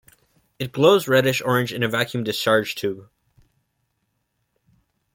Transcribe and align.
It 0.57 0.71
glows 0.71 1.07
reddish-orange 1.07 1.71
in 1.71 1.83
a 1.83 1.87
vacuum 1.87 2.23
discharge 2.23 2.73
tube. 2.73 3.07